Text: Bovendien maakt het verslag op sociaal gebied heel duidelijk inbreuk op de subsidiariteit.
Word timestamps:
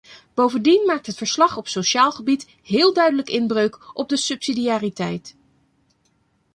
Bovendien 0.33 0.85
maakt 0.85 1.05
het 1.05 1.15
verslag 1.17 1.57
op 1.57 1.67
sociaal 1.67 2.11
gebied 2.11 2.47
heel 2.63 2.93
duidelijk 2.93 3.29
inbreuk 3.29 3.79
op 3.99 4.09
de 4.09 4.17
subsidiariteit. 4.17 5.35